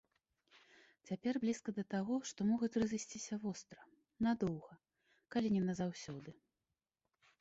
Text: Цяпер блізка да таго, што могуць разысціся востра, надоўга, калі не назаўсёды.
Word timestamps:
Цяпер 1.09 1.33
блізка 1.43 1.69
да 1.79 1.83
таго, 1.95 2.15
што 2.31 2.47
могуць 2.51 2.71
разысціся 2.85 3.35
востра, 3.43 3.81
надоўга, 4.29 4.73
калі 5.37 5.47
не 5.59 5.63
назаўсёды. 5.71 6.31